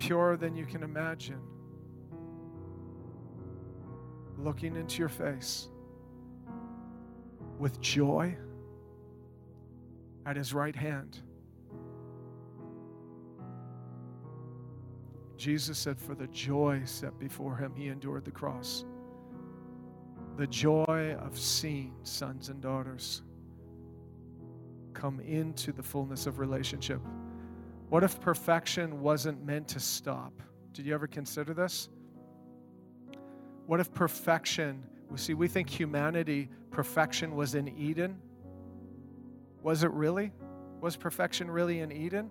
[0.00, 1.40] Purer than you can imagine,
[4.36, 5.68] looking into your face
[7.60, 8.36] with joy
[10.26, 11.22] at his right hand.
[15.44, 18.86] Jesus said, For the joy set before him, he endured the cross.
[20.38, 23.20] The joy of seeing sons and daughters
[24.94, 26.98] come into the fullness of relationship.
[27.90, 30.32] What if perfection wasn't meant to stop?
[30.72, 31.90] Did you ever consider this?
[33.66, 38.16] What if perfection, we see, we think humanity, perfection was in Eden.
[39.62, 40.32] Was it really?
[40.80, 42.30] Was perfection really in Eden?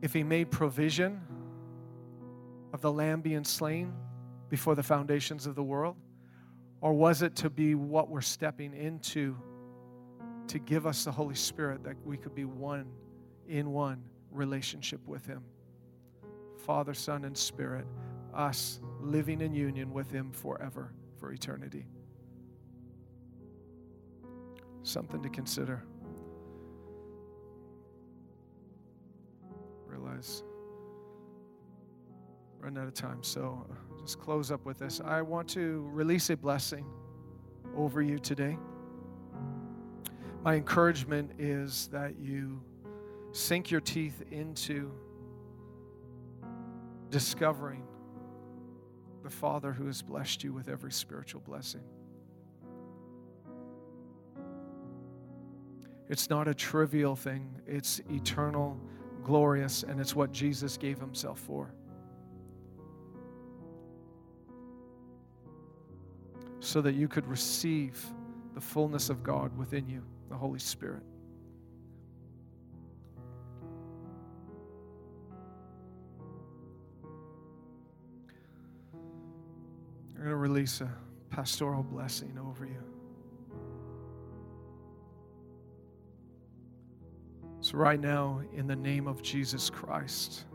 [0.00, 1.20] If he made provision
[2.72, 3.92] of the lamb being slain
[4.48, 5.96] before the foundations of the world?
[6.80, 9.36] Or was it to be what we're stepping into
[10.46, 12.86] to give us the Holy Spirit that we could be one
[13.48, 15.42] in one relationship with Him?
[16.56, 17.86] Father, Son, and Spirit,
[18.34, 21.86] us living in union with Him forever, for eternity.
[24.82, 25.84] Something to consider.
[29.98, 30.42] Realize
[32.60, 35.00] run out of time, so uh, just close up with this.
[35.04, 36.84] I want to release a blessing
[37.76, 38.58] over you today.
[40.44, 42.60] My encouragement is that you
[43.32, 44.92] sink your teeth into
[47.10, 47.84] discovering
[49.22, 51.82] the Father who has blessed you with every spiritual blessing.
[56.08, 58.80] It's not a trivial thing, it's eternal,
[59.28, 61.70] glorious, and it's what Jesus gave himself for.
[66.60, 68.02] So that you could receive
[68.54, 71.02] the fullness of God within you, the Holy Spirit.
[80.16, 80.90] I'm going to release a
[81.28, 82.97] pastoral blessing over you.
[87.70, 90.46] So, right now, in the name of Jesus Christ,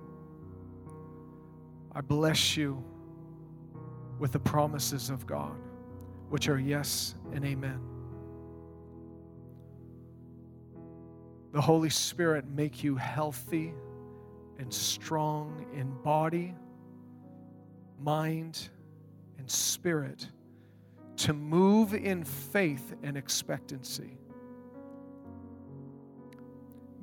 [1.91, 2.83] I bless you
[4.17, 5.55] with the promises of God,
[6.29, 7.79] which are yes and amen.
[11.51, 13.75] The Holy Spirit make you healthy
[14.57, 16.55] and strong in body,
[18.01, 18.69] mind,
[19.37, 20.27] and spirit
[21.17, 24.17] to move in faith and expectancy.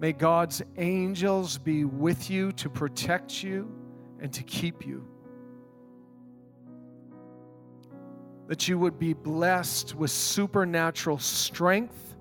[0.01, 3.70] May God's angels be with you to protect you
[4.18, 5.07] and to keep you.
[8.48, 12.16] That you would be blessed with supernatural strength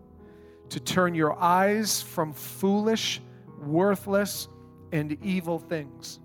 [0.68, 3.22] to turn your eyes from foolish,
[3.62, 4.50] worthless,
[4.92, 6.20] and evil things.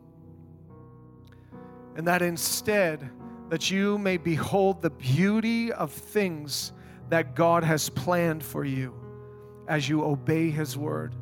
[1.94, 3.08] And that instead,
[3.48, 6.72] that you may behold the beauty of things
[7.10, 8.92] that God has planned for you
[9.68, 11.14] as you obey His word.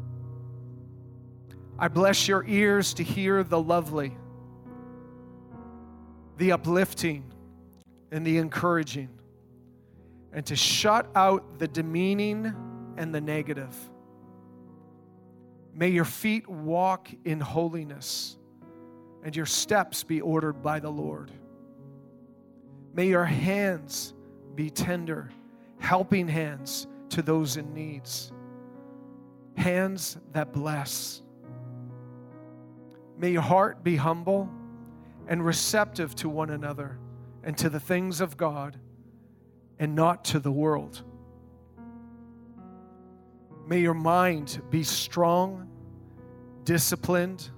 [1.82, 4.16] I bless your ears to hear the lovely,
[6.36, 7.24] the uplifting,
[8.12, 9.08] and the encouraging,
[10.32, 12.54] and to shut out the demeaning
[12.96, 13.74] and the negative.
[15.74, 18.38] May your feet walk in holiness
[19.24, 21.32] and your steps be ordered by the Lord.
[22.94, 24.14] May your hands
[24.54, 25.30] be tender,
[25.80, 28.30] helping hands to those in needs,
[29.56, 31.22] hands that bless.
[33.22, 34.50] May your heart be humble
[35.28, 36.98] and receptive to one another
[37.44, 38.76] and to the things of God
[39.78, 41.04] and not to the world.
[43.64, 45.68] May your mind be strong,
[46.64, 47.48] disciplined,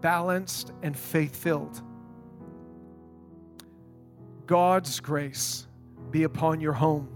[0.00, 1.82] balanced, and faith filled.
[4.46, 5.66] God's grace
[6.10, 7.10] be upon your home,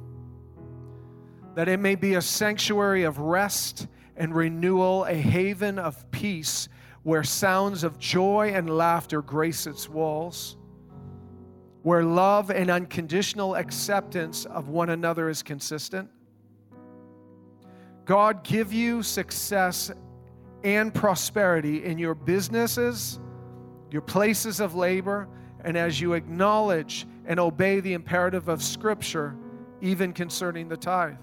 [1.55, 6.69] that it may be a sanctuary of rest and renewal, a haven of peace
[7.03, 10.57] where sounds of joy and laughter grace its walls,
[11.83, 16.11] where love and unconditional acceptance of one another is consistent,
[18.05, 19.91] God give you success
[20.63, 23.19] and prosperity in your businesses,
[23.91, 25.29] your places of labor,
[25.65, 29.37] and as you acknowledge and obey the imperative of Scripture,
[29.81, 31.17] even concerning the tithe.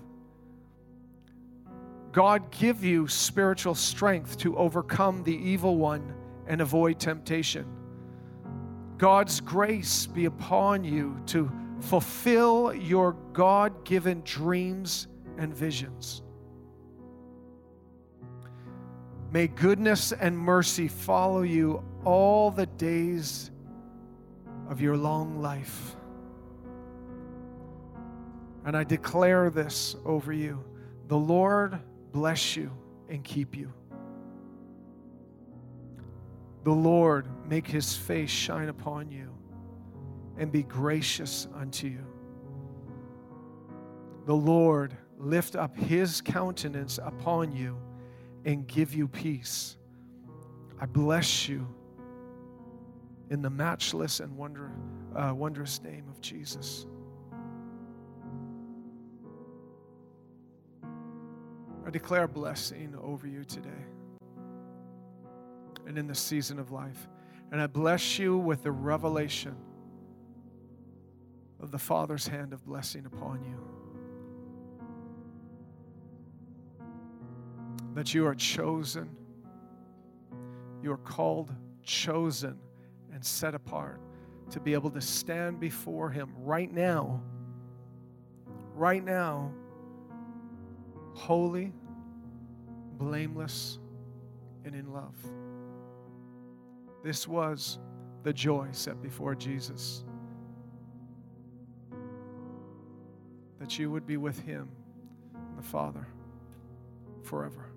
[2.12, 6.14] God give you spiritual strength to overcome the evil one
[6.48, 7.66] and avoid temptation.
[8.98, 11.52] God's grace be upon you to
[11.82, 16.24] fulfill your God given dreams and visions.
[19.32, 23.52] May goodness and mercy follow you all the days
[24.70, 25.96] of your long life.
[28.66, 30.64] And I declare this over you
[31.08, 31.80] the Lord
[32.18, 32.72] bless you
[33.10, 33.72] and keep you.
[36.64, 39.32] The Lord make his face shine upon you
[40.36, 42.04] and be gracious unto you.
[44.26, 47.78] The Lord lift up his countenance upon you
[48.46, 49.78] and give you peace.
[50.82, 51.68] I bless you
[53.30, 54.36] in the matchless and
[55.16, 56.88] uh, wondrous name of Jesus.
[61.98, 63.84] Declare blessing over you today
[65.88, 67.08] and in the season of life.
[67.52, 69.56] And I bless you with the revelation
[71.60, 73.58] of the Father's hand of blessing upon you.
[77.96, 79.10] That you are chosen,
[80.84, 82.60] you are called, chosen,
[83.12, 84.00] and set apart
[84.52, 87.24] to be able to stand before Him right now,
[88.76, 89.52] right now,
[91.16, 91.74] holy,
[92.98, 93.80] blameless,
[94.66, 95.16] and in love.
[97.04, 97.80] This was
[98.24, 100.04] the joy set before Jesus.
[103.60, 104.70] That you would be with Him,
[105.34, 106.08] and the Father,
[107.24, 107.70] forever.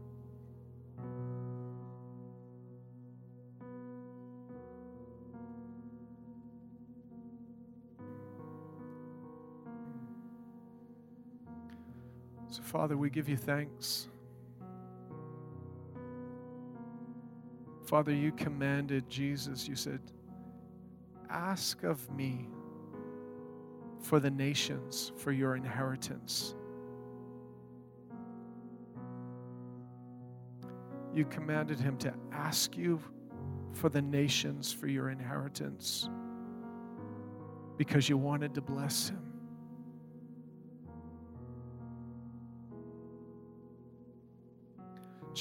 [12.51, 14.10] So, Father, we give you thanks.
[17.91, 19.99] Father, you commanded Jesus, you said,
[21.29, 22.49] Ask of me
[24.01, 26.55] for the nations, for your inheritance.
[31.13, 33.01] You commanded him to ask you
[33.73, 36.09] for the nations, for your inheritance,
[37.77, 39.30] because you wanted to bless him.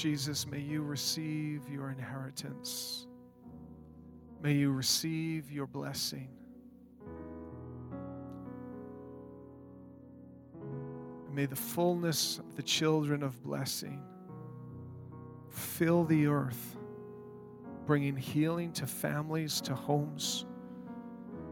[0.00, 3.06] Jesus, may you receive your inheritance.
[4.42, 6.30] May you receive your blessing.
[11.32, 14.02] may the fullness of the children of blessing
[15.50, 16.76] fill the earth,
[17.86, 20.46] bringing healing to families, to homes,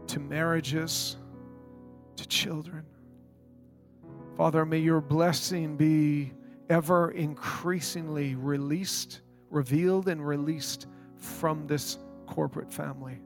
[0.07, 1.17] to marriages,
[2.15, 2.83] to children.
[4.35, 6.33] Father, may your blessing be
[6.69, 11.97] ever increasingly released, revealed, and released from this
[12.27, 13.19] corporate family.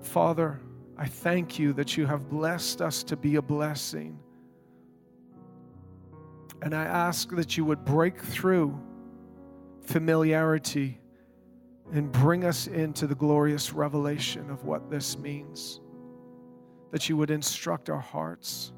[0.00, 0.60] Father,
[0.96, 4.18] I thank you that you have blessed us to be a blessing.
[6.62, 8.78] And I ask that you would break through
[9.82, 11.00] familiarity
[11.92, 15.80] and bring us into the glorious revelation of what this means.
[16.92, 18.72] That you would instruct our hearts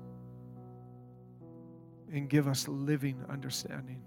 [2.13, 4.03] and give us living understanding.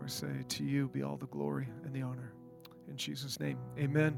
[0.00, 2.32] We say, To you be all the glory and the honor.
[2.88, 4.16] In Jesus' name, amen.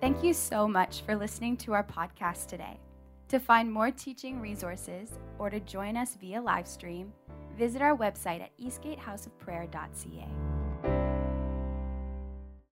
[0.00, 2.80] Thank you so much for listening to our podcast today.
[3.28, 7.12] To find more teaching resources or to join us via live stream,
[7.56, 10.51] visit our website at eastgatehouseofprayer.ca.